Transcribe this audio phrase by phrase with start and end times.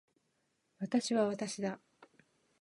[0.79, 1.79] 私は私だ